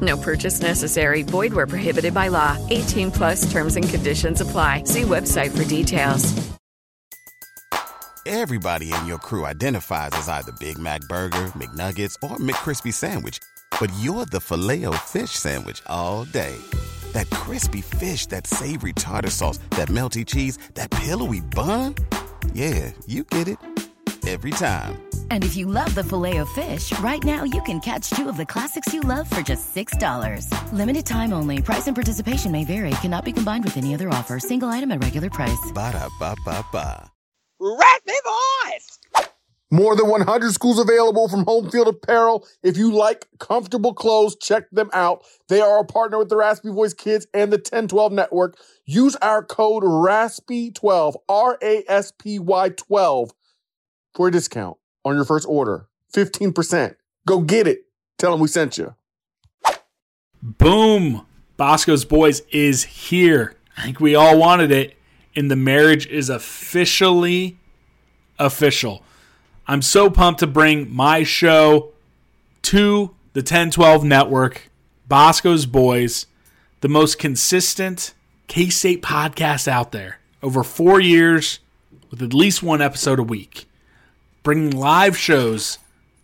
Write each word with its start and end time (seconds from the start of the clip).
No 0.00 0.16
purchase 0.16 0.60
necessary. 0.60 1.22
Void 1.22 1.52
where 1.52 1.68
prohibited 1.68 2.12
by 2.12 2.28
law. 2.28 2.56
18 2.70 3.12
plus 3.12 3.50
terms 3.52 3.76
and 3.76 3.88
conditions 3.88 4.40
apply. 4.40 4.82
See 4.84 5.02
website 5.02 5.56
for 5.56 5.62
details. 5.68 6.34
Everybody 8.28 8.92
in 8.92 9.06
your 9.06 9.18
crew 9.18 9.46
identifies 9.46 10.10
as 10.14 10.28
either 10.28 10.50
Big 10.58 10.80
Mac 10.80 11.02
Burger, 11.02 11.52
McNuggets, 11.54 12.16
or 12.24 12.38
McCrispy 12.38 12.92
Sandwich. 12.92 13.38
But 13.78 13.92
you're 14.00 14.26
the 14.26 14.40
filet 14.40 14.84
fish 15.04 15.30
Sandwich 15.30 15.80
all 15.86 16.24
day. 16.24 16.56
That 17.12 17.30
crispy 17.30 17.82
fish, 17.82 18.26
that 18.26 18.48
savory 18.48 18.94
tartar 18.94 19.30
sauce, 19.30 19.58
that 19.70 19.88
melty 19.88 20.26
cheese, 20.26 20.58
that 20.74 20.90
pillowy 20.90 21.40
bun. 21.40 21.94
Yeah, 22.52 22.90
you 23.06 23.22
get 23.22 23.46
it. 23.46 23.58
Every 24.26 24.50
time. 24.50 25.02
And 25.30 25.44
if 25.44 25.56
you 25.56 25.66
love 25.66 25.94
the 25.94 26.02
filet 26.02 26.38
of 26.38 26.48
fish, 26.48 26.90
right 26.98 27.22
now 27.22 27.44
you 27.44 27.62
can 27.62 27.78
catch 27.78 28.10
two 28.10 28.28
of 28.28 28.36
the 28.36 28.44
classics 28.44 28.92
you 28.92 29.00
love 29.02 29.30
for 29.30 29.40
just 29.40 29.72
$6. 29.72 30.50
Limited 30.72 31.06
time 31.06 31.32
only. 31.32 31.62
Price 31.62 31.86
and 31.86 31.94
participation 31.94 32.50
may 32.50 32.64
vary. 32.64 32.90
Cannot 33.02 33.24
be 33.24 33.32
combined 33.32 33.62
with 33.62 33.76
any 33.76 33.94
other 33.94 34.08
offer. 34.08 34.40
Single 34.40 34.70
item 34.70 34.90
at 34.90 35.00
regular 35.00 35.30
price. 35.30 35.70
Ba 35.72 35.92
da 35.92 36.08
ba 36.18 36.34
ba 36.44 36.64
ba. 36.72 37.12
Raspy 37.60 38.12
Voice! 38.24 38.98
More 39.70 39.96
than 39.96 40.08
100 40.08 40.52
schools 40.52 40.78
available 40.78 41.28
from 41.28 41.44
Home 41.44 41.70
Field 41.70 41.88
Apparel. 41.88 42.46
If 42.62 42.76
you 42.76 42.92
like 42.92 43.26
comfortable 43.38 43.94
clothes, 43.94 44.36
check 44.36 44.70
them 44.70 44.90
out. 44.92 45.24
They 45.48 45.60
are 45.60 45.80
a 45.80 45.84
partner 45.84 46.18
with 46.18 46.28
the 46.28 46.36
Raspy 46.36 46.68
Voice 46.70 46.94
Kids 46.94 47.26
and 47.32 47.52
the 47.52 47.56
1012 47.56 48.12
Network. 48.12 48.58
Use 48.84 49.16
our 49.16 49.42
code 49.42 49.84
RASPY12, 49.84 51.14
R 51.28 51.58
A 51.62 51.84
S 51.88 52.12
P 52.12 52.38
Y 52.38 52.68
12, 52.68 53.30
for 54.16 54.28
a 54.28 54.32
discount 54.32 54.78
on 55.04 55.14
your 55.14 55.24
first 55.24 55.46
order. 55.48 55.88
15%. 56.14 56.96
Go 57.26 57.40
get 57.40 57.66
it. 57.66 57.84
Tell 58.18 58.32
them 58.32 58.40
we 58.40 58.48
sent 58.48 58.78
you. 58.78 58.94
Boom! 60.42 61.26
Bosco's 61.56 62.04
Boys 62.04 62.40
is 62.50 62.84
here. 62.84 63.54
I 63.76 63.82
think 63.82 64.00
we 64.00 64.14
all 64.14 64.38
wanted 64.38 64.70
it, 64.70 64.96
and 65.34 65.50
the 65.50 65.56
marriage 65.56 66.06
is 66.06 66.28
officially 66.30 67.58
official. 68.38 69.02
I'm 69.66 69.82
so 69.82 70.08
pumped 70.08 70.40
to 70.40 70.46
bring 70.46 70.94
my 70.94 71.24
show 71.24 71.92
to 72.62 73.14
the 73.32 73.40
1012 73.40 74.04
network, 74.04 74.70
Bosco's 75.08 75.66
Boys, 75.66 76.26
the 76.80 76.88
most 76.88 77.18
consistent 77.18 78.14
K 78.46 78.68
State 78.68 79.02
podcast 79.02 79.66
out 79.66 79.92
there. 79.92 80.20
Over 80.42 80.62
four 80.62 81.00
years 81.00 81.58
with 82.10 82.22
at 82.22 82.32
least 82.32 82.62
one 82.62 82.80
episode 82.80 83.18
a 83.18 83.22
week. 83.22 83.66
Bringing 84.46 84.70
live 84.70 85.18
shows 85.18 85.78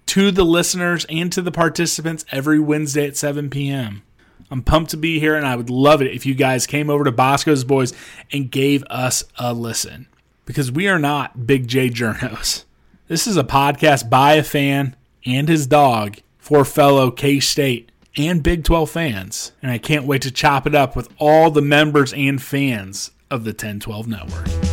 to 0.07 0.31
the 0.31 0.45
listeners 0.45 1.05
and 1.07 1.33
to 1.33 1.43
the 1.43 1.51
participants 1.51 2.25
every 2.31 2.61
Wednesday 2.61 3.09
at 3.09 3.17
7 3.17 3.51
p.m. 3.51 4.05
I'm 4.49 4.63
pumped 4.63 4.93
to 4.93 4.97
be 4.97 5.19
here, 5.19 5.35
and 5.35 5.45
I 5.45 5.57
would 5.57 5.69
love 5.69 6.01
it 6.01 6.15
if 6.15 6.25
you 6.25 6.37
guys 6.37 6.69
came 6.69 6.89
over 6.89 7.03
to 7.03 7.11
Bosco's 7.11 7.65
Boys 7.65 7.93
and 8.31 8.49
gave 8.49 8.85
us 8.85 9.25
a 9.41 9.53
listen. 9.53 10.07
Because 10.45 10.71
we 10.71 10.87
are 10.87 11.01
not 11.01 11.49
Big 11.49 11.67
J 11.67 11.89
Journos. 11.91 12.65
This 13.09 13.27
is 13.27 13.37
a 13.37 13.43
podcast 13.43 14.09
by 14.09 14.35
a 14.35 14.45
fan 14.45 14.95
and 15.27 15.49
his 15.49 15.67
dog 15.67 16.19
for 16.39 16.65
fellow 16.65 17.11
K 17.11 17.41
State 17.41 17.91
and 18.17 18.41
Big 18.41 18.63
12 18.63 18.89
fans. 18.89 19.51
And 19.61 19.73
I 19.73 19.79
can't 19.79 20.07
wait 20.07 20.23
to 20.23 20.31
chop 20.31 20.65
it 20.69 20.77
up 20.77 20.95
with 20.95 21.09
all 21.19 21.51
the 21.51 21.61
members 21.61 22.13
and 22.13 22.41
fans 22.41 23.11
of 23.33 23.43
the 23.43 23.51
1012 23.51 24.07
network. 24.07 24.72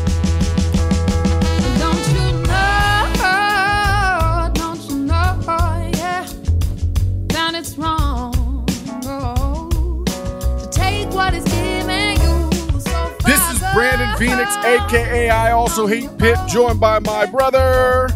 Phoenix, 14.20 14.54
aka 14.58 15.30
I 15.30 15.52
Also 15.54 15.88
Hate 15.88 16.10
Pitt, 16.18 16.38
joined 16.50 16.78
by 16.78 17.00
my 17.00 17.26
brother. 17.26 18.10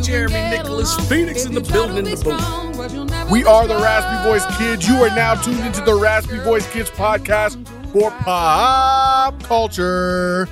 Jeremy 0.00 0.34
Nicholas 0.48 0.94
Phoenix 1.08 1.44
in 1.44 1.54
the 1.54 1.60
building 1.60 1.96
in 1.96 2.04
the 2.04 2.22
booth. 2.22 3.30
We 3.32 3.42
are 3.44 3.66
the 3.66 3.74
Raspy 3.74 4.28
Voice 4.28 4.46
Kids. 4.56 4.86
You 4.86 5.02
are 5.02 5.08
now 5.08 5.34
tuned 5.34 5.58
into 5.66 5.80
the 5.80 5.94
Raspy 5.94 6.38
Voice 6.38 6.70
Kids 6.72 6.88
podcast 6.90 7.66
for 7.90 8.12
pop 8.12 9.42
culture. 9.42 10.48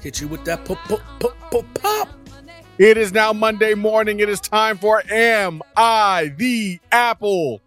Hit 0.00 0.18
you 0.22 0.28
with 0.28 0.46
that 0.46 0.64
pop, 0.64 0.78
pop, 0.88 1.02
pop, 1.18 1.36
pop, 1.50 1.64
pop. 1.74 2.08
It 2.78 2.96
is 2.96 3.12
now 3.12 3.34
Monday 3.34 3.74
morning. 3.74 4.20
It 4.20 4.30
is 4.30 4.40
time 4.40 4.78
for 4.78 5.02
Am 5.10 5.60
I 5.76 6.32
the 6.38 6.80
Apple? 6.90 7.60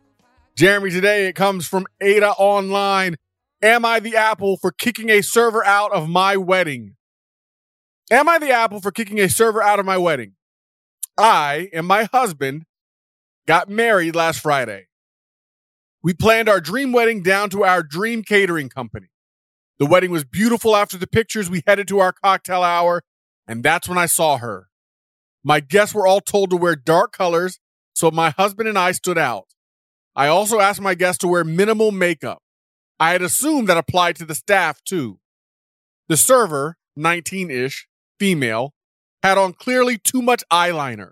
Jeremy, 0.56 0.90
today 0.90 1.28
it 1.28 1.34
comes 1.34 1.68
from 1.68 1.86
Ada 2.02 2.32
Online. 2.32 3.18
Am 3.64 3.86
I 3.86 4.02
the 4.02 4.18
Apple 4.18 4.58
for 4.58 4.74
kicking 4.74 5.10
a 5.10 5.22
server 5.22 5.66
out 5.66 5.94
of 5.94 6.10
my 6.10 6.36
wedding? 6.36 6.98
Am 8.12 8.28
I 8.28 8.38
the 8.38 8.52
Apple 8.52 8.82
for 8.82 8.92
kicking 8.92 9.22
a 9.22 9.30
server 9.30 9.64
out 9.64 9.80
of 9.80 9.86
my 9.86 9.98
wedding? 9.98 10.34
I 11.18 11.70
and 11.72 11.88
my 11.88 12.10
husband 12.12 12.66
got 13.48 13.70
married 13.70 14.18
last 14.18 14.42
Friday. 14.42 14.88
We 16.04 16.14
planned 16.14 16.50
our 16.50 16.60
dream 16.60 16.92
wedding 16.92 17.24
down 17.24 17.50
to 17.52 17.64
our 17.64 17.84
dream 17.84 18.22
catering 18.22 18.68
company. 18.68 19.08
The 19.80 19.86
wedding 19.86 20.12
was 20.12 20.26
beautiful 20.26 20.76
after 20.76 20.98
the 20.98 21.08
pictures. 21.08 21.50
We 21.50 21.64
headed 21.66 21.88
to 21.88 22.00
our 22.00 22.12
cocktail 22.12 22.64
hour, 22.64 23.02
and 23.48 23.64
that's 23.64 23.88
when 23.88 23.98
I 23.98 24.08
saw 24.08 24.40
her. 24.40 24.68
My 25.42 25.62
guests 25.62 25.96
were 25.96 26.06
all 26.06 26.20
told 26.20 26.50
to 26.50 26.58
wear 26.58 26.76
dark 26.76 27.14
colors, 27.14 27.60
so 27.94 28.12
my 28.12 28.32
husband 28.32 28.68
and 28.68 28.78
I 28.78 28.92
stood 28.92 29.18
out. 29.18 29.46
I 30.18 30.28
also 30.28 30.60
asked 30.60 30.82
my 30.82 30.96
guests 30.96 31.20
to 31.20 31.30
wear 31.30 31.46
minimal 31.46 31.94
makeup. 31.94 32.43
I 33.04 33.12
had 33.12 33.22
assumed 33.22 33.68
that 33.68 33.76
applied 33.76 34.16
to 34.16 34.26
the 34.26 34.34
staff 34.34 34.82
too. 34.82 35.20
The 36.08 36.16
server, 36.16 36.78
19 36.96 37.52
ish, 37.52 37.86
female, 38.18 38.74
had 39.22 39.38
on 39.38 39.52
clearly 39.52 39.98
too 39.98 40.22
much 40.22 40.42
eyeliner. 40.50 41.12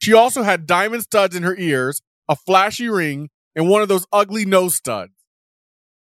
She 0.00 0.12
also 0.12 0.44
had 0.44 0.68
diamond 0.68 1.02
studs 1.02 1.34
in 1.34 1.42
her 1.42 1.56
ears, 1.56 2.00
a 2.28 2.36
flashy 2.36 2.88
ring, 2.88 3.30
and 3.56 3.68
one 3.68 3.82
of 3.82 3.88
those 3.88 4.06
ugly 4.12 4.44
nose 4.44 4.76
studs. 4.76 5.14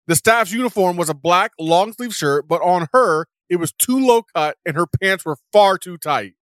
The 0.06 0.14
staff's 0.14 0.52
uniform 0.52 0.96
was 0.96 1.08
a 1.08 1.14
black 1.14 1.50
long 1.58 1.94
sleeve 1.94 2.14
shirt, 2.14 2.46
but 2.46 2.62
on 2.62 2.86
her, 2.92 3.26
it 3.50 3.56
was 3.56 3.72
too 3.72 3.98
low 3.98 4.22
cut 4.22 4.56
and 4.64 4.76
her 4.76 4.86
pants 4.86 5.24
were 5.24 5.38
far 5.52 5.78
too 5.78 5.98
tight. 5.98 6.34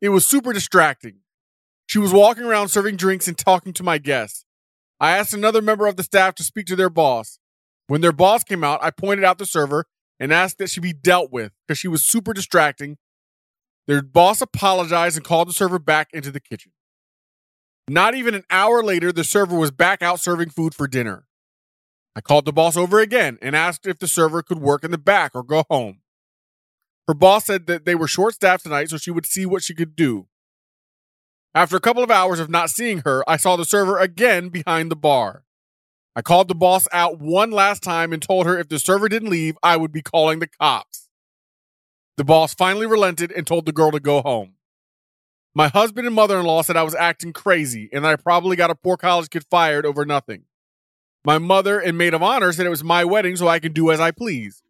It 0.00 0.08
was 0.08 0.26
super 0.26 0.52
distracting. 0.52 1.18
She 1.86 2.00
was 2.00 2.12
walking 2.12 2.46
around 2.46 2.70
serving 2.70 2.96
drinks 2.96 3.28
and 3.28 3.38
talking 3.38 3.72
to 3.74 3.84
my 3.84 3.98
guests. 3.98 4.44
I 4.98 5.16
asked 5.16 5.34
another 5.34 5.62
member 5.62 5.86
of 5.86 5.94
the 5.94 6.02
staff 6.02 6.34
to 6.34 6.42
speak 6.42 6.66
to 6.66 6.74
their 6.74 6.90
boss. 6.90 7.38
When 7.86 8.00
their 8.00 8.12
boss 8.12 8.42
came 8.44 8.64
out, 8.64 8.82
I 8.82 8.90
pointed 8.90 9.24
out 9.24 9.38
the 9.38 9.46
server 9.46 9.86
and 10.18 10.32
asked 10.32 10.58
that 10.58 10.70
she 10.70 10.80
be 10.80 10.92
dealt 10.92 11.30
with 11.30 11.52
because 11.66 11.78
she 11.78 11.88
was 11.88 12.04
super 12.04 12.32
distracting. 12.32 12.98
Their 13.86 14.02
boss 14.02 14.40
apologized 14.40 15.16
and 15.16 15.24
called 15.24 15.48
the 15.48 15.52
server 15.52 15.78
back 15.78 16.08
into 16.12 16.30
the 16.30 16.40
kitchen. 16.40 16.72
Not 17.88 18.16
even 18.16 18.34
an 18.34 18.44
hour 18.50 18.82
later, 18.82 19.12
the 19.12 19.22
server 19.22 19.56
was 19.56 19.70
back 19.70 20.02
out 20.02 20.18
serving 20.18 20.50
food 20.50 20.74
for 20.74 20.88
dinner. 20.88 21.26
I 22.16 22.20
called 22.20 22.46
the 22.46 22.52
boss 22.52 22.76
over 22.76 22.98
again 22.98 23.38
and 23.40 23.54
asked 23.54 23.86
if 23.86 23.98
the 23.98 24.08
server 24.08 24.42
could 24.42 24.58
work 24.58 24.82
in 24.82 24.90
the 24.90 24.98
back 24.98 25.32
or 25.34 25.44
go 25.44 25.64
home. 25.70 26.00
Her 27.06 27.14
boss 27.14 27.44
said 27.44 27.66
that 27.66 27.84
they 27.84 27.94
were 27.94 28.08
short 28.08 28.34
staffed 28.34 28.64
tonight, 28.64 28.90
so 28.90 28.96
she 28.96 29.12
would 29.12 29.26
see 29.26 29.46
what 29.46 29.62
she 29.62 29.74
could 29.74 29.94
do. 29.94 30.26
After 31.54 31.76
a 31.76 31.80
couple 31.80 32.02
of 32.02 32.10
hours 32.10 32.40
of 32.40 32.50
not 32.50 32.70
seeing 32.70 33.02
her, 33.04 33.22
I 33.28 33.36
saw 33.36 33.54
the 33.54 33.64
server 33.64 33.98
again 33.98 34.48
behind 34.48 34.90
the 34.90 34.96
bar. 34.96 35.44
I 36.16 36.22
called 36.22 36.48
the 36.48 36.54
boss 36.54 36.88
out 36.92 37.20
one 37.20 37.50
last 37.50 37.82
time 37.82 38.14
and 38.14 38.22
told 38.22 38.46
her 38.46 38.58
if 38.58 38.70
the 38.70 38.78
server 38.78 39.06
didn't 39.06 39.28
leave, 39.28 39.58
I 39.62 39.76
would 39.76 39.92
be 39.92 40.00
calling 40.00 40.38
the 40.38 40.46
cops. 40.46 41.10
The 42.16 42.24
boss 42.24 42.54
finally 42.54 42.86
relented 42.86 43.30
and 43.30 43.46
told 43.46 43.66
the 43.66 43.72
girl 43.72 43.90
to 43.90 44.00
go 44.00 44.22
home. 44.22 44.54
My 45.54 45.68
husband 45.68 46.06
and 46.06 46.16
mother 46.16 46.38
in 46.40 46.46
law 46.46 46.62
said 46.62 46.74
I 46.74 46.84
was 46.84 46.94
acting 46.94 47.34
crazy 47.34 47.90
and 47.92 48.06
I 48.06 48.16
probably 48.16 48.56
got 48.56 48.70
a 48.70 48.74
poor 48.74 48.96
college 48.96 49.28
kid 49.28 49.44
fired 49.50 49.84
over 49.84 50.06
nothing. 50.06 50.44
My 51.22 51.36
mother 51.36 51.78
and 51.78 51.98
maid 51.98 52.14
of 52.14 52.22
honor 52.22 52.50
said 52.50 52.64
it 52.64 52.70
was 52.70 52.84
my 52.84 53.04
wedding, 53.04 53.36
so 53.36 53.48
I 53.48 53.58
can 53.58 53.72
do 53.72 53.90
as 53.90 54.00
I 54.00 54.10
please. 54.10 54.62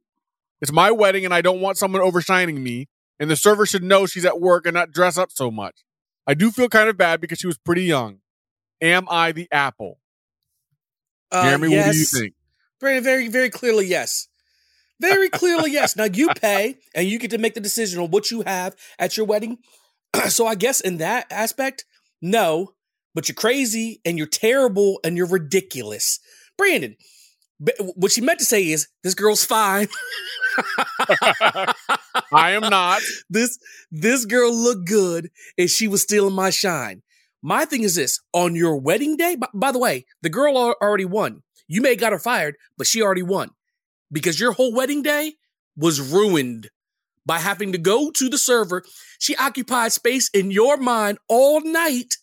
It's 0.60 0.72
my 0.72 0.90
wedding 0.90 1.24
and 1.24 1.34
I 1.34 1.42
don't 1.42 1.60
want 1.60 1.76
someone 1.76 2.02
overshining 2.02 2.58
me, 2.60 2.88
and 3.20 3.30
the 3.30 3.36
server 3.36 3.66
should 3.66 3.84
know 3.84 4.06
she's 4.06 4.24
at 4.24 4.40
work 4.40 4.66
and 4.66 4.74
not 4.74 4.90
dress 4.90 5.16
up 5.16 5.30
so 5.30 5.50
much. 5.50 5.84
I 6.26 6.34
do 6.34 6.50
feel 6.50 6.68
kind 6.68 6.88
of 6.88 6.96
bad 6.96 7.20
because 7.20 7.38
she 7.38 7.46
was 7.46 7.58
pretty 7.58 7.84
young. 7.84 8.18
Am 8.80 9.06
I 9.08 9.32
the 9.32 9.48
apple? 9.52 9.98
Uh, 11.30 11.44
Jeremy, 11.44 11.68
what 11.68 11.74
do 11.74 11.74
you 11.76 11.98
yes. 11.98 12.18
think? 12.18 12.34
Very, 12.80 13.00
very, 13.00 13.28
very 13.28 13.50
clearly, 13.50 13.86
yes. 13.86 14.28
Very 15.00 15.28
clearly, 15.28 15.72
yes. 15.72 15.96
Now 15.96 16.04
you 16.04 16.28
pay 16.40 16.76
and 16.94 17.06
you 17.06 17.18
get 17.18 17.30
to 17.32 17.38
make 17.38 17.54
the 17.54 17.60
decision 17.60 18.00
on 18.00 18.10
what 18.10 18.30
you 18.30 18.42
have 18.42 18.74
at 18.98 19.16
your 19.16 19.26
wedding. 19.26 19.58
so 20.28 20.46
I 20.46 20.54
guess 20.54 20.80
in 20.80 20.98
that 20.98 21.26
aspect, 21.30 21.84
no, 22.22 22.72
but 23.14 23.28
you're 23.28 23.34
crazy 23.34 24.00
and 24.04 24.18
you're 24.18 24.26
terrible 24.26 25.00
and 25.04 25.16
you're 25.16 25.26
ridiculous. 25.26 26.20
Brandon, 26.56 26.96
what 27.94 28.12
she 28.12 28.20
meant 28.20 28.38
to 28.38 28.44
say 28.44 28.68
is 28.68 28.88
this 29.02 29.14
girl's 29.14 29.44
fine. 29.44 29.88
I 32.32 32.52
am 32.52 32.62
not. 32.62 33.02
This 33.30 33.58
this 33.90 34.24
girl 34.24 34.54
looked 34.54 34.86
good 34.86 35.30
and 35.58 35.68
she 35.68 35.88
was 35.88 36.02
stealing 36.02 36.34
my 36.34 36.50
shine. 36.50 37.02
My 37.46 37.64
thing 37.64 37.84
is 37.84 37.94
this: 37.94 38.18
on 38.32 38.56
your 38.56 38.76
wedding 38.76 39.16
day. 39.16 39.36
By, 39.36 39.46
by 39.54 39.70
the 39.70 39.78
way, 39.78 40.04
the 40.20 40.28
girl 40.28 40.58
al- 40.58 40.74
already 40.82 41.04
won. 41.04 41.44
You 41.68 41.80
may 41.80 41.94
got 41.94 42.10
her 42.10 42.18
fired, 42.18 42.56
but 42.76 42.88
she 42.88 43.00
already 43.00 43.22
won 43.22 43.50
because 44.10 44.40
your 44.40 44.50
whole 44.50 44.74
wedding 44.74 45.00
day 45.00 45.34
was 45.76 46.00
ruined 46.00 46.70
by 47.24 47.38
having 47.38 47.70
to 47.70 47.78
go 47.78 48.10
to 48.10 48.28
the 48.28 48.36
server. 48.36 48.82
She 49.20 49.36
occupied 49.36 49.92
space 49.92 50.28
in 50.30 50.50
your 50.50 50.76
mind 50.76 51.18
all 51.28 51.60
night 51.60 52.16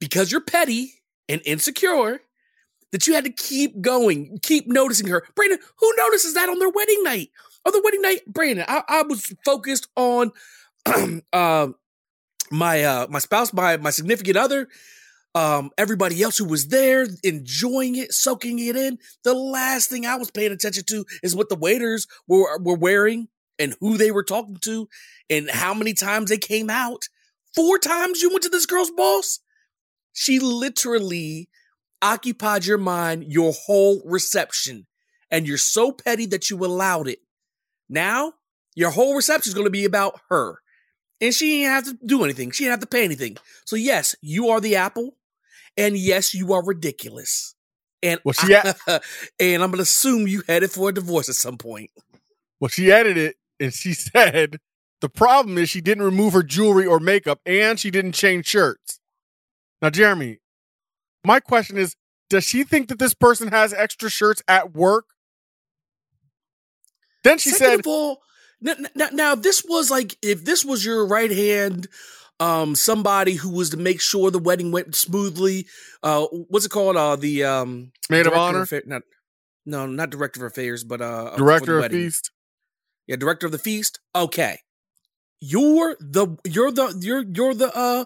because 0.00 0.32
you're 0.32 0.40
petty 0.40 0.94
and 1.28 1.40
insecure. 1.44 2.20
That 2.90 3.06
you 3.06 3.14
had 3.14 3.24
to 3.24 3.30
keep 3.30 3.82
going, 3.82 4.38
keep 4.42 4.66
noticing 4.66 5.08
her. 5.08 5.22
Brandon, 5.36 5.58
who 5.76 5.94
notices 5.96 6.34
that 6.34 6.48
on 6.48 6.58
their 6.58 6.70
wedding 6.70 7.04
night? 7.04 7.28
On 7.66 7.72
the 7.72 7.82
wedding 7.84 8.00
night, 8.00 8.22
Brandon, 8.26 8.64
I, 8.66 8.82
I 8.88 9.02
was 9.02 9.32
focused 9.44 9.86
on 9.94 10.32
uh, 11.32 11.68
my 12.50 12.84
uh, 12.84 13.06
my 13.08 13.18
spouse, 13.18 13.52
my 13.52 13.76
my 13.76 13.90
significant 13.90 14.36
other, 14.36 14.68
um, 15.34 15.70
everybody 15.78 16.22
else 16.22 16.38
who 16.38 16.44
was 16.44 16.68
there, 16.68 17.06
enjoying 17.22 17.96
it, 17.96 18.12
soaking 18.12 18.58
it 18.58 18.76
in. 18.76 18.98
The 19.24 19.34
last 19.34 19.90
thing 19.90 20.06
I 20.06 20.16
was 20.16 20.30
paying 20.30 20.52
attention 20.52 20.84
to 20.88 21.04
is 21.22 21.36
what 21.36 21.48
the 21.48 21.56
waiters 21.56 22.06
were 22.26 22.58
were 22.58 22.76
wearing 22.76 23.28
and 23.58 23.74
who 23.80 23.96
they 23.96 24.10
were 24.10 24.24
talking 24.24 24.56
to 24.62 24.88
and 25.28 25.50
how 25.50 25.74
many 25.74 25.94
times 25.94 26.30
they 26.30 26.38
came 26.38 26.70
out. 26.70 27.08
Four 27.54 27.78
times 27.78 28.22
you 28.22 28.30
went 28.30 28.42
to 28.42 28.48
this 28.48 28.66
girl's 28.66 28.90
boss. 28.90 29.40
She 30.12 30.38
literally 30.38 31.48
occupied 32.00 32.66
your 32.66 32.78
mind 32.78 33.24
your 33.32 33.52
whole 33.52 34.02
reception, 34.04 34.86
and 35.30 35.46
you're 35.46 35.58
so 35.58 35.92
petty 35.92 36.26
that 36.26 36.50
you 36.50 36.58
allowed 36.64 37.08
it. 37.08 37.20
Now 37.88 38.34
your 38.74 38.90
whole 38.90 39.16
reception 39.16 39.50
is 39.50 39.54
going 39.54 39.66
to 39.66 39.70
be 39.70 39.84
about 39.84 40.20
her. 40.28 40.60
And 41.20 41.34
she 41.34 41.62
didn't 41.62 41.72
have 41.72 41.84
to 41.84 42.06
do 42.06 42.22
anything. 42.24 42.50
She 42.52 42.64
didn't 42.64 42.72
have 42.74 42.80
to 42.80 42.86
pay 42.86 43.04
anything. 43.04 43.36
So 43.64 43.76
yes, 43.76 44.14
you 44.20 44.48
are 44.50 44.60
the 44.60 44.76
apple. 44.76 45.16
And 45.76 45.96
yes, 45.96 46.34
you 46.34 46.52
are 46.52 46.64
ridiculous. 46.64 47.54
And 48.02 48.20
Well, 48.24 48.32
she 48.32 48.54
I- 48.54 48.74
and 49.40 49.62
I'm 49.62 49.70
gonna 49.70 49.82
assume 49.82 50.26
you 50.28 50.42
headed 50.46 50.70
for 50.70 50.88
a 50.90 50.92
divorce 50.94 51.28
at 51.28 51.34
some 51.34 51.58
point. 51.58 51.90
Well, 52.60 52.68
she 52.68 52.90
edited 52.92 53.18
it 53.30 53.36
and 53.60 53.72
she 53.72 53.92
said 53.94 54.58
the 55.00 55.08
problem 55.08 55.58
is 55.58 55.68
she 55.70 55.80
didn't 55.80 56.04
remove 56.04 56.32
her 56.32 56.42
jewelry 56.42 56.86
or 56.86 57.00
makeup 57.00 57.40
and 57.46 57.78
she 57.78 57.90
didn't 57.90 58.12
change 58.12 58.46
shirts. 58.46 59.00
Now, 59.82 59.90
Jeremy, 59.90 60.38
my 61.24 61.40
question 61.40 61.76
is 61.76 61.96
does 62.30 62.44
she 62.44 62.62
think 62.62 62.88
that 62.88 62.98
this 62.98 63.14
person 63.14 63.48
has 63.48 63.72
extra 63.72 64.10
shirts 64.10 64.42
at 64.48 64.74
work? 64.74 65.06
Then 67.24 67.38
she 67.38 67.50
Second 67.50 67.66
said, 67.66 67.78
of 67.80 67.86
all, 67.86 68.22
now, 68.60 68.74
now, 68.94 69.08
now 69.12 69.34
this 69.34 69.64
was 69.64 69.90
like 69.90 70.16
if 70.22 70.44
this 70.44 70.64
was 70.64 70.84
your 70.84 71.06
right 71.06 71.30
hand, 71.30 71.88
um, 72.40 72.74
somebody 72.74 73.34
who 73.34 73.50
was 73.50 73.70
to 73.70 73.76
make 73.76 74.00
sure 74.00 74.30
the 74.30 74.38
wedding 74.38 74.72
went 74.72 74.94
smoothly. 74.94 75.66
Uh, 76.02 76.26
what's 76.48 76.66
it 76.66 76.70
called? 76.70 76.96
Uh, 76.96 77.16
the 77.16 77.44
um, 77.44 77.92
Maid 78.10 78.26
of 78.26 78.32
honor? 78.34 78.64
affa- 78.64 78.86
not, 78.86 79.02
no, 79.66 79.86
not 79.86 80.10
director 80.10 80.44
of 80.44 80.52
affairs, 80.52 80.84
but 80.84 81.00
uh, 81.00 81.36
director 81.36 81.78
of 81.78 81.90
feast. 81.90 82.30
Yeah, 83.06 83.16
director 83.16 83.46
of 83.46 83.52
the 83.52 83.58
feast. 83.58 84.00
Okay. 84.14 84.58
You're 85.40 85.96
the 86.00 86.36
you're 86.44 86.72
the 86.72 86.98
you're 87.00 87.22
you're 87.22 87.54
the 87.54 87.74
uh 87.76 88.04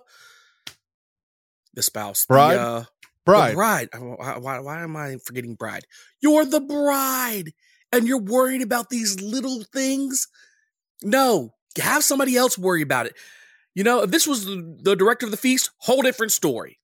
the 1.74 1.82
spouse. 1.82 2.26
Bride? 2.26 2.56
The, 2.56 2.60
uh, 2.60 2.84
Bride. 3.24 3.50
The 3.50 3.54
bride. 3.54 3.88
Uh, 3.94 3.98
Why, 3.98 4.38
why, 4.38 4.58
why 4.60 4.82
am 4.82 4.96
I 4.96 5.16
forgetting 5.24 5.54
bride? 5.54 5.84
You're 6.20 6.44
the 6.44 6.60
bride 6.60 7.52
and 7.92 8.06
you're 8.06 8.20
worried 8.20 8.62
about 8.62 8.90
these 8.90 9.20
little 9.20 9.62
things. 9.72 10.26
No, 11.02 11.54
have 11.78 12.04
somebody 12.04 12.36
else 12.36 12.58
worry 12.58 12.82
about 12.82 13.06
it. 13.06 13.14
You 13.74 13.84
know, 13.84 14.02
if 14.02 14.10
this 14.10 14.26
was 14.26 14.44
the, 14.44 14.76
the 14.82 14.96
director 14.96 15.26
of 15.26 15.30
the 15.30 15.36
feast, 15.38 15.70
whole 15.78 16.02
different 16.02 16.32
story. 16.32 16.78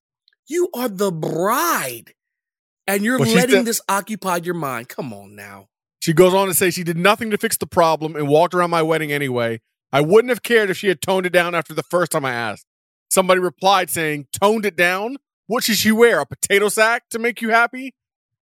You 0.47 0.71
are 0.75 0.89
the 0.89 1.13
bride 1.13 2.15
and 2.87 3.05
you're 3.05 3.19
Well, 3.19 3.29
letting 3.29 3.57
said- 3.57 3.65
this 3.67 3.81
occupy 3.89 4.39
your 4.43 4.55
mind. 4.55 4.89
Come 4.89 5.13
on 5.13 5.35
now. 5.35 5.69
She 6.01 6.13
goes 6.13 6.33
on 6.33 6.47
to 6.47 6.55
say 6.55 6.71
she 6.71 6.85
did 6.85 6.97
nothing 6.97 7.31
to 7.31 7.39
fix 7.39 7.57
the 7.57 7.67
problem 7.67 8.15
and 8.15 8.29
walked 8.29 8.55
around 8.55 8.71
my 8.71 8.83
wedding 8.83 9.11
anyway. 9.13 9.61
I 9.93 10.01
wouldn't 10.01 10.31
have 10.31 10.43
cared 10.43 10.71
if 10.71 10.77
she 10.77 10.89
had 10.89 11.03
toned 11.03 11.27
it 11.27 11.33
down 11.33 11.55
after 11.55 11.75
the 11.75 11.83
first 11.83 12.13
time 12.13 12.25
I 12.25 12.33
asked. 12.33 12.67
Somebody 13.11 13.41
replied 13.41 13.91
saying, 13.91 14.29
toned 14.33 14.65
it 14.65 14.77
down? 14.77 15.17
What 15.47 15.65
should 15.65 15.77
she 15.77 15.91
wear? 15.91 16.21
A 16.21 16.27
potato 16.27 16.69
sack 16.69 17.09
to 17.11 17.19
make 17.19 17.43
you 17.43 17.51
happy? 17.51 17.95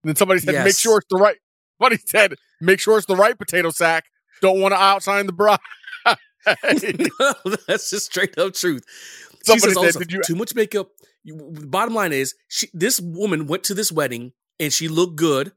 And 0.02 0.10
then 0.10 0.16
somebody 0.16 0.40
said, 0.40 0.64
make 0.64 0.76
sure 0.76 0.98
it's 0.98 1.06
the 1.08 1.16
right. 1.16 1.36
Somebody 1.78 2.00
said, 2.06 2.34
make 2.60 2.80
sure 2.80 2.96
it's 2.96 3.06
the 3.06 3.16
right 3.16 3.38
potato 3.38 3.70
sack. 3.70 4.04
Don't 4.40 4.60
want 4.60 4.72
to 4.72 4.80
outshine 4.80 5.26
the 5.26 5.32
bride. 5.32 5.58
no, 6.06 7.34
that's 7.66 7.90
just 7.90 8.06
straight 8.06 8.38
up 8.38 8.54
truth. 8.54 8.84
She 8.88 9.58
Somebody 9.58 9.60
says 9.60 9.74
said, 9.74 9.86
also, 9.86 9.98
"Did 10.00 10.12
you-" 10.12 10.22
too 10.22 10.36
much 10.36 10.54
makeup. 10.54 10.88
Bottom 11.24 11.94
line 11.94 12.12
is, 12.12 12.34
she, 12.48 12.68
this 12.72 13.00
woman 13.00 13.46
went 13.46 13.64
to 13.64 13.74
this 13.74 13.90
wedding 13.90 14.32
and 14.60 14.72
she 14.72 14.88
looked 14.88 15.16
good 15.16 15.52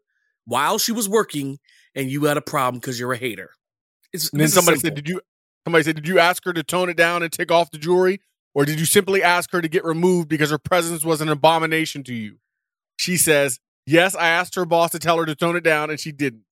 while 0.46 0.80
she 0.80 0.92
was 0.92 1.08
working, 1.08 1.60
and 1.94 2.10
you 2.10 2.26
had 2.26 2.38
a 2.38 2.42
problem 2.42 2.80
because 2.80 3.00
you're 3.00 3.14
a 3.14 3.18
hater. 3.18 3.52
It's, 4.12 4.32
And 4.32 4.42
then 4.42 4.48
somebody 4.48 4.80
said, 4.80 4.96
"Did 4.96 5.08
you?" 5.08 5.22
Somebody 5.66 5.84
said, 5.84 5.96
"Did 5.96 6.08
you 6.08 6.20
ask 6.20 6.44
her 6.46 6.54
to 6.54 6.64
tone 6.64 6.90
it 6.90 6.98
down 6.98 7.22
and 7.22 7.32
take 7.32 7.52
off 7.52 7.70
the 7.72 7.78
jewelry, 7.78 8.22
or 8.54 8.66
did 8.66 8.80
you 8.80 8.86
simply 8.86 9.22
ask 9.22 9.52
her 9.52 9.62
to 9.62 9.68
get 9.68 9.84
removed 9.86 10.28
because 10.28 10.50
her 10.50 10.58
presence 10.58 11.04
was 11.04 11.22
an 11.22 11.30
abomination 11.30 12.04
to 12.06 12.14
you?" 12.14 12.38
She 12.98 13.16
says, 13.16 13.60
"Yes, 13.90 14.16
I 14.16 14.28
asked 14.28 14.56
her 14.56 14.66
boss 14.66 14.92
to 14.92 15.00
tell 15.00 15.18
her 15.18 15.26
to 15.26 15.36
tone 15.36 15.56
it 15.56 15.64
down, 15.64 15.90
and 15.90 16.00
she 16.00 16.12
didn't." 16.12 16.44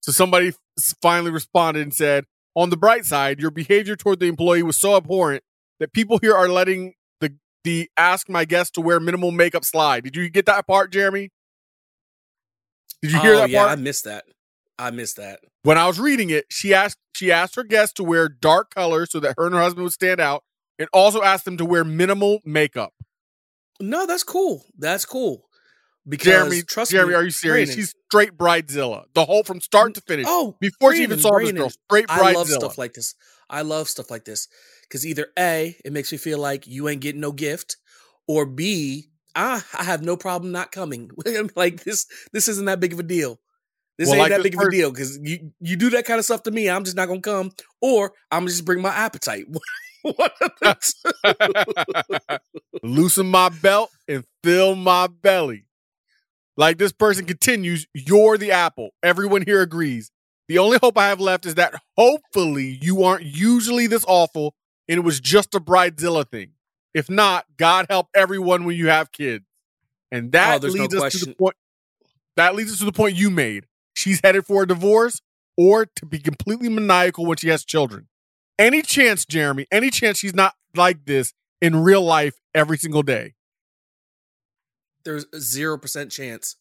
So 0.00 0.12
somebody 0.12 0.52
finally 1.00 1.30
responded 1.30 1.82
and 1.82 1.94
said, 1.94 2.26
"On 2.56 2.70
the 2.70 2.76
bright 2.76 3.04
side, 3.04 3.40
your 3.40 3.50
behavior 3.50 3.96
toward 3.96 4.18
the 4.18 4.26
employee 4.26 4.62
was 4.62 4.76
so 4.76 4.96
abhorrent 4.96 5.44
that 5.78 5.92
people 5.92 6.18
here 6.18 6.34
are 6.34 6.48
letting 6.48 6.94
the 7.20 7.36
the 7.62 7.90
ask 7.96 8.28
my 8.28 8.44
guest 8.44 8.74
to 8.74 8.80
wear 8.80 8.98
minimal 8.98 9.30
makeup 9.30 9.64
slide." 9.64 10.02
Did 10.02 10.16
you 10.16 10.28
get 10.28 10.46
that 10.46 10.66
part, 10.66 10.92
Jeremy? 10.92 11.30
Did 13.02 13.12
you 13.12 13.20
hear 13.20 13.34
oh, 13.34 13.36
that 13.38 13.50
yeah, 13.50 13.60
part? 13.60 13.78
I 13.78 13.80
missed 13.80 14.04
that. 14.04 14.24
I 14.78 14.90
missed 14.90 15.16
that. 15.18 15.40
when 15.62 15.78
I 15.78 15.86
was 15.86 16.00
reading 16.00 16.30
it, 16.30 16.46
she 16.50 16.74
asked 16.74 16.98
she 17.14 17.30
asked 17.30 17.54
her 17.54 17.62
guests 17.64 17.94
to 17.94 18.04
wear 18.04 18.28
dark 18.28 18.74
colors 18.74 19.12
so 19.12 19.20
that 19.20 19.34
her 19.38 19.46
and 19.46 19.54
her 19.54 19.60
husband 19.60 19.84
would 19.84 19.92
stand 19.92 20.20
out, 20.20 20.42
and 20.78 20.88
also 20.92 21.22
asked 21.22 21.44
them 21.44 21.56
to 21.58 21.64
wear 21.64 21.84
minimal 21.84 22.40
makeup. 22.44 22.92
No, 23.80 24.06
that's 24.06 24.24
cool. 24.24 24.64
That's 24.76 25.04
cool. 25.04 25.44
Because 26.06 26.26
Jeremy, 26.26 26.62
trust 26.62 26.90
Jeremy, 26.90 27.10
me, 27.10 27.16
are 27.16 27.24
you 27.24 27.30
serious? 27.30 27.70
Brandon, 27.70 27.76
She's 27.76 27.94
straight 28.10 28.36
bridezilla, 28.36 29.04
the 29.14 29.24
whole 29.24 29.42
from 29.42 29.60
start 29.60 29.94
to 29.94 30.00
finish. 30.02 30.26
Oh, 30.28 30.56
before 30.60 30.94
she 30.94 31.02
even 31.02 31.18
Brandon, 31.18 31.22
saw 31.22 31.38
this 31.38 31.52
girl, 31.52 31.70
straight 31.70 32.06
bridezilla. 32.06 32.30
I 32.30 32.32
love 32.32 32.48
stuff 32.48 32.78
like 32.78 32.92
this. 32.94 33.14
I 33.48 33.62
love 33.62 33.88
stuff 33.88 34.10
like 34.10 34.24
this 34.24 34.48
because 34.82 35.06
either 35.06 35.28
a 35.38 35.76
it 35.84 35.92
makes 35.92 36.12
me 36.12 36.18
feel 36.18 36.38
like 36.38 36.66
you 36.66 36.88
ain't 36.88 37.00
getting 37.00 37.20
no 37.20 37.32
gift, 37.32 37.76
or 38.28 38.44
b 38.46 39.08
I 39.34 39.62
I 39.78 39.84
have 39.84 40.02
no 40.02 40.16
problem 40.16 40.52
not 40.52 40.72
coming. 40.72 41.10
like 41.56 41.84
this 41.84 42.06
this 42.32 42.48
isn't 42.48 42.66
that 42.66 42.80
big 42.80 42.92
of 42.92 42.98
a 42.98 43.02
deal. 43.02 43.40
This 43.98 44.08
Well, 44.08 44.16
ain't 44.16 44.30
like 44.30 44.30
that 44.30 44.42
big 44.42 44.54
of 44.54 44.60
a 44.60 44.70
deal 44.70 44.90
because 44.90 45.18
you 45.22 45.52
you 45.60 45.76
do 45.76 45.90
that 45.90 46.04
kind 46.04 46.18
of 46.18 46.24
stuff 46.24 46.42
to 46.44 46.50
me. 46.50 46.68
I'm 46.68 46.84
just 46.84 46.96
not 46.96 47.06
gonna 47.06 47.20
come, 47.20 47.52
or 47.80 48.12
I'm 48.30 48.40
gonna 48.40 48.50
just 48.50 48.64
bring 48.64 48.82
my 48.82 48.90
appetite. 48.94 49.46
One 50.02 50.30
of 50.42 50.50
the 50.60 50.76
two. 52.20 52.38
Loosen 52.82 53.26
my 53.26 53.48
belt 53.48 53.90
and 54.06 54.24
fill 54.42 54.74
my 54.74 55.06
belly. 55.06 55.63
Like 56.56 56.78
this 56.78 56.92
person 56.92 57.24
continues, 57.26 57.86
you're 57.94 58.38
the 58.38 58.52
apple. 58.52 58.90
Everyone 59.02 59.42
here 59.42 59.60
agrees. 59.60 60.10
The 60.48 60.58
only 60.58 60.78
hope 60.80 60.96
I 60.98 61.08
have 61.08 61.20
left 61.20 61.46
is 61.46 61.54
that 61.56 61.74
hopefully 61.96 62.78
you 62.82 63.02
aren't 63.02 63.24
usually 63.24 63.86
this 63.86 64.04
awful 64.06 64.54
and 64.88 64.98
it 64.98 65.02
was 65.02 65.18
just 65.20 65.54
a 65.54 65.60
bridezilla 65.60 66.30
thing. 66.30 66.52
If 66.92 67.10
not, 67.10 67.46
God 67.56 67.86
help 67.90 68.08
everyone 68.14 68.64
when 68.64 68.76
you 68.76 68.88
have 68.88 69.10
kids. 69.10 69.44
And 70.12 70.30
that 70.32 70.56
Oh, 70.56 70.58
there's 70.60 70.74
no 70.74 70.82
leads 70.82 70.94
us 70.94 71.12
to 71.14 71.18
the 71.26 71.34
point 71.34 71.56
that 72.36 72.54
leads 72.54 72.72
us 72.72 72.78
to 72.80 72.84
the 72.84 72.92
point 72.92 73.16
you 73.16 73.30
made. 73.30 73.66
She's 73.94 74.20
headed 74.22 74.44
for 74.46 74.62
a 74.62 74.66
divorce. 74.66 75.20
or 75.56 75.86
to 75.86 76.04
be 76.04 76.18
completely 76.18 76.68
maniacal 76.68 77.24
when 77.26 77.36
she 77.36 77.48
has 77.48 77.64
children. 77.64 78.08
Any 78.58 78.82
chance, 78.82 79.24
Jeremy, 79.24 79.66
any 79.70 79.88
chance 79.88 80.18
she's 80.18 80.34
not 80.34 80.54
like 80.74 81.04
this 81.04 81.32
in 81.60 81.76
real 81.76 82.02
life 82.02 82.34
every 82.54 82.76
single 82.76 83.04
day? 83.04 83.34
There's 85.04 85.26
a 85.32 85.40
zero 85.40 85.78
percent 85.78 86.10
chance. 86.10 86.56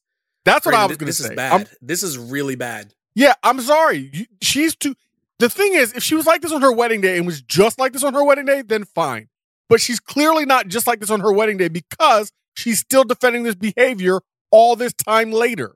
That's 0.45 0.65
what 0.65 0.75
I 0.75 0.85
was 0.85 0.97
going 0.97 1.07
to 1.07 1.13
say. 1.13 1.23
This 1.29 1.31
is 1.31 1.39
I'm- 1.39 1.63
bad. 1.63 1.69
this 1.81 2.03
is 2.03 2.17
really 2.17 2.55
bad. 2.55 2.93
Yeah, 3.15 3.33
I'm 3.43 3.59
sorry. 3.61 4.09
You- 4.13 4.25
She's 4.41 4.75
too. 4.75 4.95
The 5.39 5.49
thing 5.49 5.73
is, 5.73 5.93
if 5.93 6.03
she 6.03 6.15
was 6.15 6.25
like 6.25 6.41
this 6.41 6.51
on 6.51 6.61
her 6.61 6.71
wedding 6.71 7.01
day 7.01 7.17
and 7.17 7.25
was 7.25 7.41
just 7.41 7.79
like 7.79 7.93
this 7.93 8.03
on 8.03 8.13
her 8.13 8.23
wedding 8.23 8.45
day, 8.45 8.61
then 8.61 8.85
fine. 8.85 9.29
But 9.69 9.81
she's 9.81 9.99
clearly 9.99 10.45
not 10.45 10.67
just 10.67 10.85
like 10.87 10.99
this 10.99 11.09
on 11.09 11.21
her 11.21 11.31
wedding 11.33 11.57
day 11.57 11.67
because 11.69 12.31
she's 12.55 12.79
still 12.79 13.03
defending 13.03 13.43
this 13.43 13.55
behavior 13.55 14.19
all 14.51 14.75
this 14.75 14.93
time 14.93 15.31
later. 15.31 15.75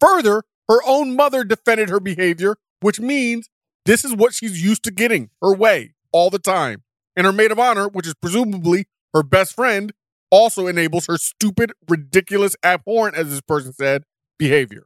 Further, 0.00 0.42
her 0.68 0.80
own 0.86 1.14
mother 1.16 1.44
defended 1.44 1.88
her 1.88 2.00
behavior, 2.00 2.56
which 2.80 3.00
means 3.00 3.48
this 3.84 4.04
is 4.04 4.14
what 4.14 4.34
she's 4.34 4.62
used 4.62 4.82
to 4.84 4.90
getting 4.90 5.30
her 5.40 5.54
way 5.54 5.94
all 6.12 6.30
the 6.30 6.38
time. 6.38 6.82
And 7.16 7.26
her 7.26 7.32
maid 7.32 7.50
of 7.52 7.58
honor, 7.58 7.88
which 7.88 8.06
is 8.06 8.14
presumably 8.14 8.86
her 9.14 9.22
best 9.22 9.54
friend, 9.54 9.92
also 10.30 10.66
enables 10.66 11.06
her 11.06 11.16
stupid, 11.16 11.72
ridiculous, 11.88 12.56
abhorrent, 12.62 13.16
as 13.16 13.30
this 13.30 13.40
person 13.40 13.72
said, 13.72 14.04
behavior. 14.38 14.84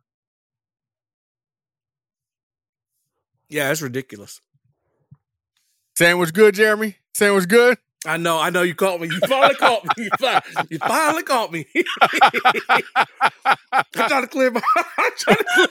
Yeah, 3.49 3.71
it's 3.71 3.83
ridiculous. 3.83 4.41
Sandwich 5.97 6.33
good, 6.33 6.55
Jeremy? 6.55 6.97
Sandwich 7.15 7.49
good? 7.49 7.77
I 8.05 8.17
know, 8.17 8.41
I 8.41 8.51
know 8.51 8.63
you 8.63 8.75
caught 8.75 9.01
me. 9.01 9.07
You 9.09 9.21
finally 9.29 9.55
caught 9.55 9.85
me. 9.85 9.91
You 10.05 10.11
finally, 10.19 10.43
you 10.71 10.79
finally 10.79 11.23
caught 11.23 11.53
me. 11.53 11.67
I'm 13.73 13.85
trying 13.93 14.23
to 14.23 14.29
clear 14.29 14.51
my 14.51 14.61
I'm 14.99 15.13
trying 15.17 15.37
to 15.37 15.45
clear 15.55 15.69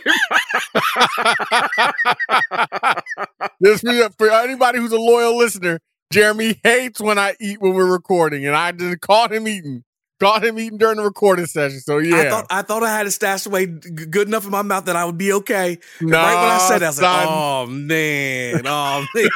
This 3.59 3.81
for, 3.81 4.09
for 4.17 4.29
anybody 4.31 4.79
who's 4.79 4.93
a 4.93 4.99
loyal 4.99 5.37
listener, 5.37 5.81
Jeremy 6.11 6.59
hates 6.63 6.99
when 6.99 7.17
I 7.17 7.35
eat 7.39 7.61
when 7.61 7.73
we're 7.73 7.91
recording, 7.91 8.45
and 8.45 8.55
I 8.55 8.71
just 8.71 8.99
caught 9.01 9.31
him 9.33 9.47
eating. 9.47 9.83
Caught 10.19 10.45
him 10.45 10.59
eating 10.59 10.77
during 10.77 10.97
the 10.97 11.03
recording 11.03 11.47
session. 11.47 11.79
So 11.79 11.97
yeah, 11.97 12.17
I 12.17 12.29
thought 12.29 12.45
I 12.51 12.61
thought 12.61 12.83
I 12.83 12.95
had 12.95 13.07
it 13.07 13.11
stashed 13.11 13.47
away 13.47 13.65
good 13.65 14.27
enough 14.27 14.45
in 14.45 14.51
my 14.51 14.61
mouth 14.61 14.85
that 14.85 14.95
I 14.95 15.03
would 15.03 15.17
be 15.17 15.33
okay. 15.33 15.79
Nah, 15.99 16.23
right 16.23 16.35
when 16.35 16.51
I 16.51 16.57
said 16.59 16.79
that, 16.79 16.85
I 16.85 16.89
was 16.89 16.97
son. 16.97 17.25
like, 17.25 17.27
"Oh 17.27 17.65
man, 17.65 18.61
oh 18.67 19.05
man, 19.15 19.29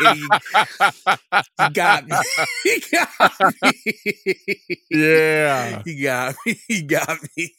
you 1.60 1.70
got 1.74 2.08
me, 2.08 2.15
he 2.63 2.84
got 2.91 3.53
me, 3.63 4.77
yeah. 4.91 5.82
he 5.84 6.03
got 6.03 6.36
me, 6.46 6.60
he 6.67 6.82
got 6.84 7.17
me." 7.36 7.55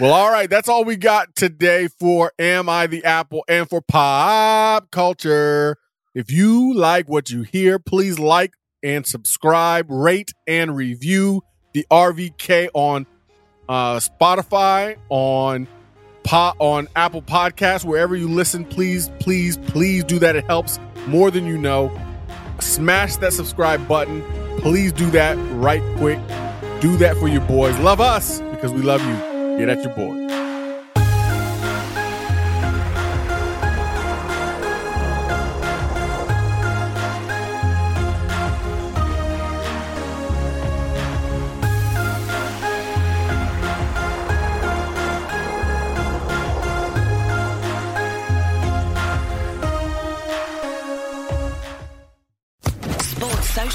Well, 0.00 0.14
all 0.14 0.30
right. 0.30 0.48
That's 0.48 0.66
all 0.66 0.86
we 0.86 0.96
got 0.96 1.36
today 1.36 1.88
for 1.98 2.32
Am 2.38 2.70
I 2.70 2.86
the 2.86 3.04
Apple 3.04 3.44
and 3.48 3.68
for 3.68 3.82
pop 3.82 4.90
culture. 4.90 5.76
If 6.14 6.30
you 6.30 6.74
like 6.74 7.08
what 7.08 7.30
you 7.30 7.42
hear, 7.42 7.78
please 7.78 8.18
like 8.18 8.54
and 8.82 9.06
subscribe, 9.06 9.86
rate 9.88 10.32
and 10.46 10.74
review 10.74 11.42
the 11.72 11.86
RVK 11.90 12.68
on 12.74 13.06
uh, 13.68 14.00
Spotify, 14.00 14.96
on 15.08 15.68
on 16.32 16.86
Apple 16.94 17.22
Podcasts, 17.22 17.84
wherever 17.84 18.14
you 18.14 18.28
listen. 18.28 18.64
Please, 18.64 19.10
please, 19.20 19.56
please 19.56 20.04
do 20.04 20.18
that. 20.20 20.36
It 20.36 20.44
helps 20.44 20.78
more 21.06 21.30
than 21.30 21.44
you 21.46 21.58
know. 21.58 21.90
Smash 22.60 23.16
that 23.16 23.32
subscribe 23.32 23.86
button. 23.88 24.22
Please 24.58 24.92
do 24.92 25.10
that 25.10 25.36
right 25.52 25.82
quick. 25.96 26.18
Do 26.80 26.96
that 26.98 27.16
for 27.16 27.28
your 27.28 27.40
boys. 27.42 27.76
Love 27.78 28.00
us 28.00 28.40
because 28.40 28.72
we 28.72 28.82
love 28.82 29.00
you. 29.04 29.58
Get 29.58 29.68
at 29.68 29.82
your 29.82 29.94
boy. 29.94 30.39